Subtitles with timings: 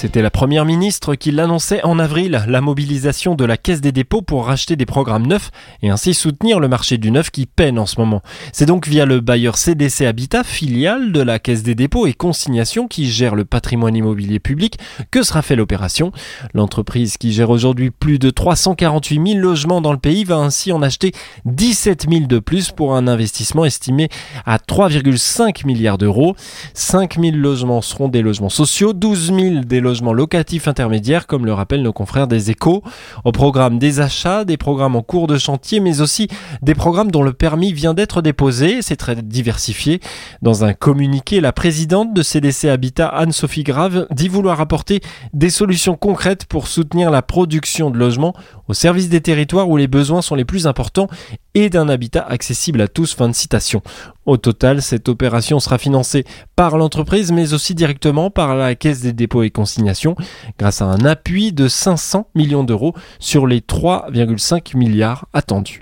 [0.00, 4.22] C'était la première ministre qui l'annonçait en avril, la mobilisation de la Caisse des dépôts
[4.22, 5.50] pour racheter des programmes neufs
[5.82, 8.22] et ainsi soutenir le marché du neuf qui peine en ce moment.
[8.54, 12.88] C'est donc via le bailleur CDC Habitat, filiale de la Caisse des dépôts et consignation
[12.88, 14.78] qui gère le patrimoine immobilier public,
[15.10, 16.12] que sera fait l'opération.
[16.54, 20.80] L'entreprise qui gère aujourd'hui plus de 348 000 logements dans le pays va ainsi en
[20.80, 21.12] acheter
[21.44, 24.08] 17 000 de plus pour un investissement estimé
[24.46, 26.36] à 3,5 milliards d'euros.
[26.72, 31.44] 5 000 logements seront des logements sociaux, 12 000 des logements logements locatifs intermédiaires, comme
[31.44, 32.84] le rappellent nos confrères des échos.
[33.24, 36.28] Au programme des achats, des programmes en cours de chantier, mais aussi
[36.62, 38.82] des programmes dont le permis vient d'être déposé.
[38.82, 40.00] C'est très diversifié.
[40.42, 45.00] Dans un communiqué, la présidente de CDC Habitat, Anne-Sophie Grave, dit vouloir apporter
[45.34, 48.34] des solutions concrètes pour soutenir la production de logements
[48.68, 51.08] au service des territoires où les besoins sont les plus importants
[51.54, 53.14] et d'un habitat accessible à tous.
[53.14, 53.82] Fin de citation.
[54.26, 56.24] Au total, cette opération sera financée
[56.56, 60.14] par l'entreprise, mais aussi directement par la Caisse des dépôts et consignations,
[60.58, 65.78] grâce à un appui de 500 millions d'euros sur les 3,5 milliards attendus.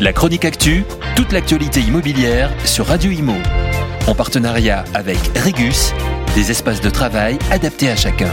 [0.00, 0.84] La chronique actu,
[1.16, 3.34] toute l'actualité immobilière sur Radio Imo.
[4.06, 5.92] En partenariat avec Regus,
[6.34, 8.30] des espaces de travail adaptés à chacun.